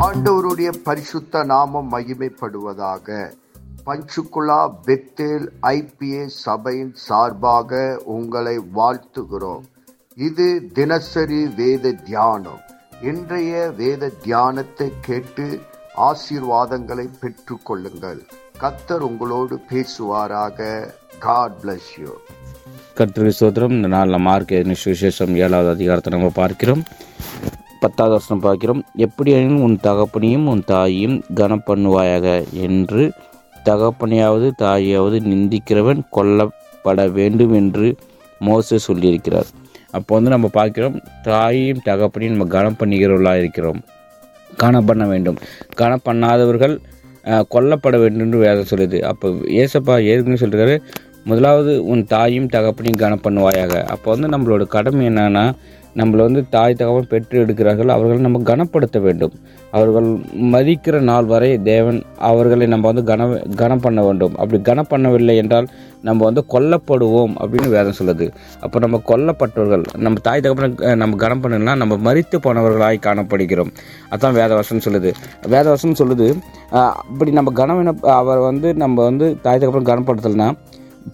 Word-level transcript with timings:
ஆண்டவருடைய 0.00 0.70
பரிசுத்த 0.84 1.44
நாமம் 1.44 1.90
மகிமைப்படுவதாக. 1.92 3.32
பஞ்சுகுலா 3.86 4.60
பெத்தேல் 4.86 5.46
ஐபிஏ 5.62 6.26
சபையின் 6.26 6.92
சார்பாக 6.94 8.00
உங்களை 8.04 8.58
வாழ்த்துகிறோம். 8.74 9.64
இது 10.16 10.68
தினசரி 10.72 11.46
வேத 11.56 11.92
தியானம். 11.92 12.60
இன்றைய 13.02 13.70
வேத 13.76 14.10
தியானத்தை 14.22 14.92
கேட்டு 15.00 15.60
ஆசீர்வாதங்களை 16.10 17.08
பெற்று 17.20 17.58
கொள்ளுங்கள் 17.62 18.22
கத்தர் 18.60 19.04
உங்களோடு 19.10 19.58
பேசுவாராக. 19.70 20.88
காட் 21.18 21.58
பிளஸ் 21.62 21.92
யூ 22.02 22.12
கத்திரி 22.98 23.28
சோதரம் 23.28 23.70
இந்த 23.70 23.88
நாளில் 23.88 24.24
மார்க் 24.28 24.54
சுவிசேஷம் 24.84 25.34
ஏழாவது 25.44 25.70
அதிகாரத்தை 25.70 26.18
நம்ம 26.18 26.30
பார்க்கிறோம். 26.34 26.84
பத்தாவது 27.82 28.14
வருஷம் 28.16 28.42
பார்க்கிறோம். 28.46 28.80
எப்படியெனில் 29.06 29.62
உன் 29.66 29.76
தகப்பனையும் 29.86 30.46
உன் 30.52 30.62
தாயையும் 30.72 31.16
கனம் 31.40 31.64
பண்ணுவாயாக 31.68 32.26
என்று 32.66 33.02
தகப்பனையாவது 33.68 34.48
தாயாவது 34.64 35.16
நிந்திக்கிறவன் 35.30 36.00
கொல்லப்பட 36.16 37.04
வேண்டும் 37.18 37.54
என்று 37.60 37.88
மோச 38.48 38.78
சொல்லியிருக்கிறார். 38.88 39.50
அப்போ 39.96 40.10
வந்து 40.16 40.32
நம்ம 40.34 40.46
பார்க்கிறோம் 40.58 40.96
தாயையும் 41.28 41.84
தகப்பனையும் 41.90 42.34
நம்ம 42.34 42.48
கனம் 42.56 42.78
பண்ணுகிறவர்களாக 42.80 43.42
இருக்கிறோம். 43.42 43.80
கனம் 44.62 44.88
பண்ண 44.88 45.04
வேண்டும். 45.12 45.38
கனம் 45.80 46.06
பண்ணாதவர்கள் 46.08 46.74
கொல்லப்பட 47.54 47.96
வேண்டும் 48.02 48.24
என்று 48.26 48.38
வேதம் 48.44 48.70
சொல்லுது. 48.70 48.98
அப்போ 49.10 49.26
ஏசப்பா 49.62 49.96
ஏற்கனவே 50.12 50.38
சொல்கிறாரு 50.44 50.76
முதலாவது 51.30 51.72
உன் 51.92 52.02
தாயும் 52.12 52.48
தகப்பனையும் 52.54 53.02
கனம் 53.02 53.22
பண்ணுவாயாக 53.26 53.74
அப்போ 53.94 54.08
வந்து 54.14 54.28
நம்மளோட 54.32 54.62
கடமை 54.74 55.02
என்னன்னா 55.10 55.44
நம்மளை 56.00 56.22
வந்து 56.26 56.42
தாய் 56.54 56.76
தகவல் 56.80 57.08
பெற்று 57.12 57.36
எடுக்கிறார்கள். 57.44 57.90
அவர்களை 57.94 58.20
நம்ம 58.26 58.40
கனப்படுத்த 58.50 58.98
வேண்டும். 59.06 59.34
அவர்கள் 59.76 60.08
மதிக்கிற 60.54 60.96
நாள் 61.10 61.28
வரை 61.32 61.50
தேவன் 61.70 61.98
அவர்களை 62.28 62.66
நம்ம 62.72 62.90
வந்து 62.90 63.04
கன 63.10 63.28
கனம் 63.60 63.82
பண்ண 63.84 64.00
வேண்டும். 64.06 64.34
அப்படி 64.40 64.58
கனம் 64.68 64.90
பண்ணவில்லை 64.92 65.34
என்றால் 65.42 65.68
நம்ம 66.08 66.24
வந்து 66.28 66.42
கொல்லப்படுவோம் 66.54 67.34
அப்படின்னு 67.40 67.68
வேதம் 67.76 67.98
சொல்லுது. 68.00 68.26
அப்போ 68.64 68.78
நம்ம 68.84 69.00
கொல்லப்பட்டவர்கள் 69.10 69.84
நம்ம 70.06 70.22
தாய் 70.28 70.44
தகப்பனை 70.46 70.96
நம்ம 71.02 71.20
கனம் 71.24 71.42
பண்ணலாம் 71.44 71.80
நம்ம 71.82 71.98
மறித்து 72.08 72.38
போனவர்களாய் 72.46 73.04
காணப்படுகிறோம். 73.08 73.72
அதான் 74.14 74.36
வேதவசம் 74.40 74.84
சொல்லுது. 74.88 75.12
வேதவசம் 75.54 75.98
சொல்லுது 76.02 76.28
அப்படி 77.08 77.30
நம்ம 77.38 77.52
கனவின 77.62 77.96
அவர் 78.20 78.42
வந்து 78.48 78.68
நம்ம 78.84 79.02
வந்து 79.10 79.28
தாய் 79.46 79.62
தகப்பனை 79.62 79.86
கனப்படுத்தலைன்னா 79.92 80.50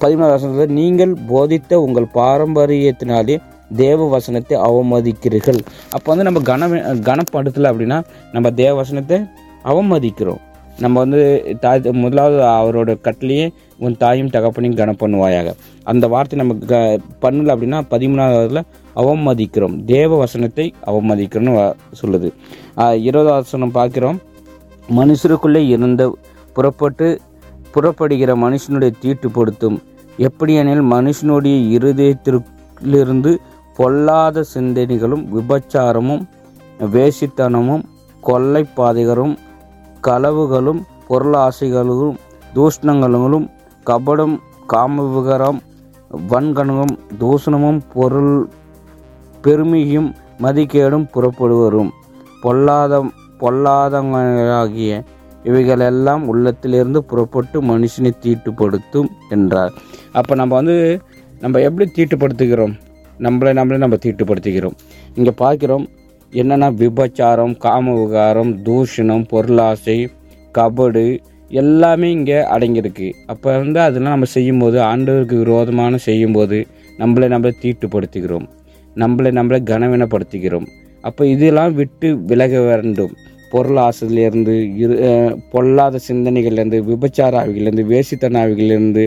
பதிமூணாவது 0.00 0.34
வசனத்தில் 0.36 0.74
நீங்கள் 0.78 1.12
போதித்த 1.28 1.78
உங்கள் 1.84 2.06
பாரம்பரியத்தினாலே 2.18 3.36
தேவ 3.76 4.08
வசனத்தை 4.08 4.58
அவமதிக்கிறீர்கள். 4.58 5.58
அப்போ 5.90 6.14
வந்து 6.14 6.30
நம்ம 6.30 6.40
கன 6.40 6.70
கனப்படுத்தலை 6.80 7.72
அப்படின்னா 7.72 8.04
நம்ம 8.32 8.50
தேவ 8.50 8.74
வசனத்தை 8.74 9.20
அவமதிக்கிறோம். 9.64 10.38
நம்ம 10.78 10.98
வந்து 10.98 11.56
தாய் 11.60 11.80
முதலாவது 11.92 12.42
அவரோட 12.42 13.00
கட்டிலேயே 13.00 13.52
உன் 13.78 13.96
தாயும் 13.96 14.28
தகப்பனையும் 14.28 14.76
கனம் 14.76 14.96
பண்ணுவாயாக 14.96 15.54
அந்த 15.82 16.08
வார்த்தை 16.08 16.38
நம்ம 16.38 16.54
க 16.66 16.98
பண்ணல 17.22 17.24
அப்படின்னா 17.24 17.82
பதிமூணாவதுல 17.90 18.60
அவமதிக்கிறோம். 18.96 19.84
தேவ 19.84 20.16
வசனத்தை 20.16 20.74
அவமதிக்கிறோம்னு 20.86 21.74
வ- 21.74 21.74
சொல்லுது. 22.02 22.32
இருபதாவது 23.00 23.42
வசனம் 23.42 23.70
பார்க்கிறோம். 23.70 24.20
மனுஷருக்குள்ளே 24.96 25.68
இருந்த 25.68 26.16
புறப்பட்டு 26.52 27.20
புறப்படுகிற 27.70 28.36
மனுஷனுடைய 28.36 28.92
தீட்டுப்படுத்தும். 29.02 29.78
எப்படியெனில் 30.18 30.82
மனுஷனுடைய 30.82 31.70
இருதயத்திற்கிலிருந்து 31.78 33.36
பொல்லாத 33.78 34.44
சிந்தனைகளும் 34.54 35.24
விபச்சாரமும் 35.34 36.22
வேசித்தனமும் 36.94 37.84
கொள்ளைப்பாதைகளும் 38.22 39.34
களவுகளும் 40.06 40.80
பொருளாசைகளும் 41.08 42.16
தூஷ்ணங்களும் 42.56 43.46
கபடம் 43.86 44.36
காமவிகாரம் 44.72 45.58
வன்கணமும் 46.32 46.94
தூஷணமும் 47.20 47.80
பொருள் 47.94 48.34
பெருமையும் 49.44 50.08
மதிக்கேடும் 50.44 51.06
புறப்படுவரும். 51.14 51.90
பொல்லாத 52.42 53.00
பொல்லாதங்களாகிய 53.40 54.92
இவைகளெல்லாம் 55.48 56.22
உள்ளத்திலிருந்து 56.28 57.00
புறப்பட்டு 57.04 57.58
மனுஷனை 57.62 58.12
தீட்டுப்படுத்தும் 58.24 59.08
என்றார். 59.34 59.72
அப்போ 60.12 60.32
நம்ம 60.34 60.54
வந்து 60.54 60.76
நம்ம 61.40 61.60
எப்படி 61.68 61.86
தீட்டுப்படுத்துகிறோம்? 61.96 62.74
நம்மளை 63.26 63.52
நம்மளே 63.58 63.80
நம்ம 63.84 63.98
தீட்டுப்படுத்திக்கிறோம். 64.04 64.76
இங்கே 65.18 65.32
பார்க்கிறோம் 65.42 65.86
என்னென்னா 66.32 66.68
விபச்சாரம் 66.82 67.54
காம 67.64 67.94
விகாரம் 68.00 68.52
தூஷணம் 68.66 69.24
பொருளாசை 69.32 69.98
கபடு 70.54 71.06
எல்லாமே 71.62 72.08
இங்கே 72.16 72.38
அடங்கியிருக்கு. 72.54 73.08
அப்போ 73.32 73.48
வந்து 73.62 73.80
அதெல்லாம் 73.80 74.14
நம்ம 74.16 74.28
செய்யும்போது 74.36 74.78
ஆண்டவருக்கு 74.90 75.36
விரோதமான 75.44 75.98
செய்யும்போது 76.08 76.58
நம்மளை 76.98 77.28
நம்மளை 77.34 77.52
தீட்டுப்படுத்துகிறோம் 77.64 78.46
நம்மளை 78.96 79.30
நம்மளை 79.38 79.60
கனவீனப்படுத்துகிறோம் 79.70 80.68
அப்போ 81.04 81.22
இதெல்லாம் 81.34 81.74
விட்டு 81.80 82.08
விலக 82.30 82.60
வேண்டும் 82.68 83.12
பொருளாசையிலேருந்து 83.52 84.54
இரு 84.82 84.94
பொல்லாத 85.52 86.00
சிந்தனைகள்லேருந்து 86.08 86.78
விபச்சார 86.88 87.34
ஆவிகள்லேருந்து 87.42 87.84
வேசித்தன 87.92 88.40
ஆவிகள்லேருந்து 88.42 89.04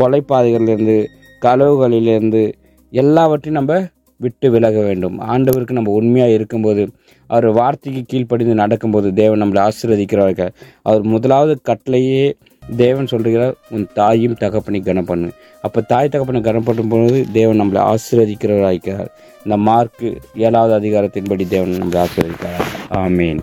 கொலைப்பாதைகள்லேருந்து 0.00 0.96
களவுகளிலேருந்து 1.42 2.42
எல்லாவற்றையும் 2.92 3.58
நம்ம 3.60 3.80
விட்டு 4.16 4.50
விலக 4.50 4.78
வேண்டும். 4.80 5.18
ஆண்டவருக்கு 5.18 5.70
நம்ம 5.70 5.90
உண்மையாக 5.90 6.32
இருக்கும்போது 6.32 6.88
அவர் 7.26 7.46
வார்த்தைக்கு 7.50 8.02
கீழ்ப்படிந்து 8.06 8.54
நடக்கும்போது 8.54 9.12
தேவன் 9.12 9.42
நம்மளை 9.42 9.60
ஆசீர்வதிக்கிறவர்கள் 9.68 10.50
அவர் 10.82 11.02
முதலாவது 11.02 11.58
கட்டளையே 11.68 12.32
தேவன் 12.76 13.06
சொல்கிறார் 13.06 13.54
உன் 13.70 13.86
தாயும் 13.94 14.36
தகப்பனை 14.36 14.80
கனம் 14.80 15.04
பண்ணு 15.04 15.30
அப்போ 15.62 15.80
தாய் 15.80 16.08
தகப்பனை 16.08 16.40
கனம் 16.40 16.66
பண்ணும்போது 16.66 17.30
தேவன் 17.32 17.60
நம்மளை 17.60 17.80
ஆசீர்வதிக்கிறவராகிறார் 17.92 19.10
இந்த 19.44 19.56
மார்க்கு 19.56 20.20
ஏழாவது 20.34 20.74
அதிகாரத்தின்படி 20.80 21.48
தேவன் 21.48 21.80
நம்மளை 21.82 22.00
ஆசீர்வதிக்கிறார். 22.06 22.66
ஆமீன். 22.94 23.42